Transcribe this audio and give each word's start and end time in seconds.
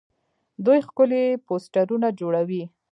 دوی 0.65 0.79
ښکلي 0.87 1.23
پوسټرونه 1.45 2.07
جوړوي. 2.19 2.63